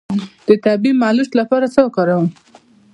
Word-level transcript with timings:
د 0.47 0.49
طبیعي 0.65 0.97
ملچ 1.01 1.29
لپاره 1.39 1.65
څه 1.73 1.79
وکاروم؟ 1.85 2.27